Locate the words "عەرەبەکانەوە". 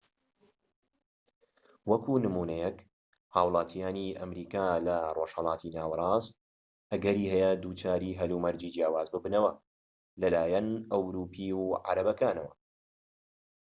11.87-12.51